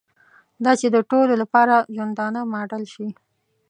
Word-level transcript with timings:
دا 0.63 0.71
چې 0.79 0.87
د 0.95 0.97
ټولو 1.09 1.33
لپاره 1.41 1.75
ژوندانه 1.95 2.41
ماډل 2.53 2.83
شي. 2.93 3.07